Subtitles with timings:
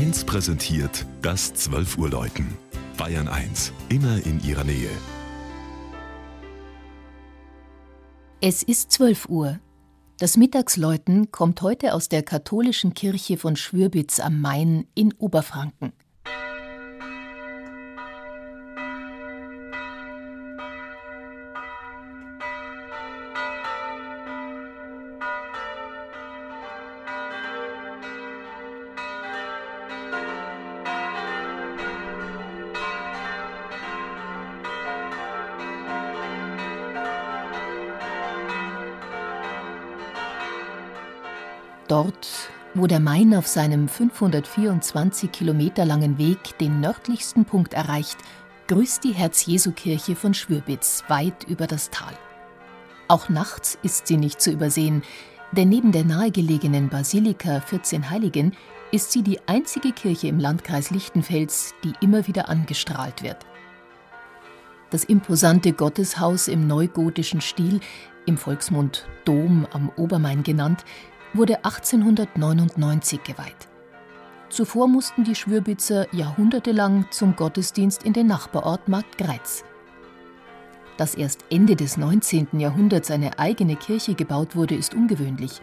[0.00, 2.56] 1 präsentiert das 12 Uhr Läuten.
[2.96, 4.88] Bayern 1, immer in ihrer Nähe.
[8.40, 9.60] Es ist 12 Uhr.
[10.18, 15.92] Das Mittagsläuten kommt heute aus der katholischen Kirche von Schwürbitz am Main in Oberfranken.
[41.90, 42.28] Dort,
[42.74, 48.16] wo der Main auf seinem 524 Kilometer langen Weg den nördlichsten Punkt erreicht,
[48.68, 52.12] grüßt die Herz-Jesu-Kirche von Schwürbitz weit über das Tal.
[53.08, 55.02] Auch nachts ist sie nicht zu übersehen,
[55.50, 58.52] denn neben der nahegelegenen Basilika 14 Heiligen
[58.92, 63.38] ist sie die einzige Kirche im Landkreis Lichtenfels, die immer wieder angestrahlt wird.
[64.90, 67.80] Das imposante Gotteshaus im neugotischen Stil,
[68.26, 70.84] im Volksmund Dom am Obermain genannt,
[71.34, 73.68] wurde 1899 geweiht.
[74.48, 79.64] Zuvor mussten die Schwürbitzer jahrhundertelang zum Gottesdienst in den Nachbarort Markt Greiz.
[80.96, 82.48] Dass erst Ende des 19.
[82.58, 85.60] Jahrhunderts eine eigene Kirche gebaut wurde, ist ungewöhnlich.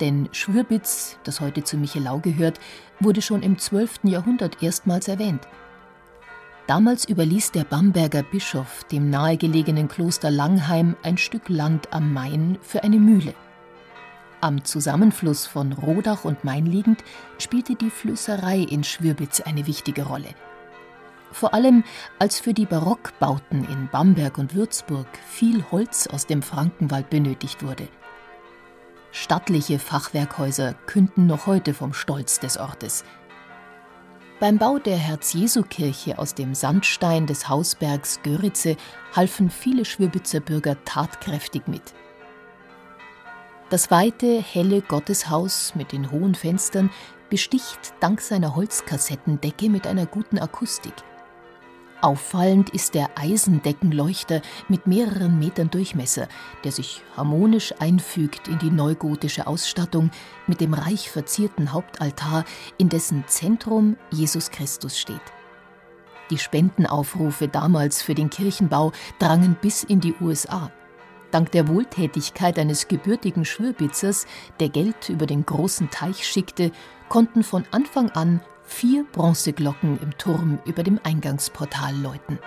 [0.00, 2.58] Denn Schwürbitz, das heute zu Michelau gehört,
[3.00, 4.04] wurde schon im 12.
[4.04, 5.46] Jahrhundert erstmals erwähnt.
[6.66, 12.84] Damals überließ der Bamberger Bischof dem nahegelegenen Kloster Langheim ein Stück Land am Main für
[12.84, 13.34] eine Mühle.
[14.42, 17.04] Am Zusammenfluss von Rodach und Main liegend
[17.36, 20.30] spielte die Flößerei in Schwürbitz eine wichtige Rolle.
[21.30, 21.84] Vor allem
[22.18, 27.86] als für die Barockbauten in Bamberg und Würzburg viel Holz aus dem Frankenwald benötigt wurde.
[29.12, 33.04] Stattliche Fachwerkhäuser künden noch heute vom Stolz des Ortes.
[34.38, 38.78] Beim Bau der Herz-Jesu-Kirche aus dem Sandstein des Hausbergs Göritze
[39.14, 41.92] halfen viele Schwürbitzer Bürger tatkräftig mit.
[43.70, 46.90] Das weite, helle Gotteshaus mit den hohen Fenstern
[47.28, 50.92] besticht dank seiner Holzkassettendecke mit einer guten Akustik.
[52.00, 56.26] Auffallend ist der Eisendeckenleuchter mit mehreren Metern Durchmesser,
[56.64, 60.10] der sich harmonisch einfügt in die neugotische Ausstattung
[60.48, 62.44] mit dem reich verzierten Hauptaltar,
[62.76, 65.20] in dessen Zentrum Jesus Christus steht.
[66.30, 70.72] Die Spendenaufrufe damals für den Kirchenbau drangen bis in die USA.
[71.30, 74.26] Dank der Wohltätigkeit eines gebürtigen Schwürbitzers,
[74.58, 76.72] der Geld über den großen Teich schickte,
[77.08, 82.38] konnten von Anfang an vier Bronzeglocken im Turm über dem Eingangsportal läuten.